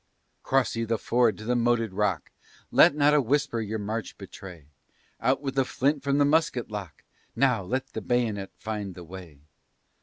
[0.41, 2.31] "Cross ye the ford to the moated rock!
[2.71, 4.65] Let not a whisper your march betray!
[5.19, 7.03] Out with the flint from the musket lock!
[7.35, 7.61] Now!
[7.61, 9.41] let the bayonet find the way!"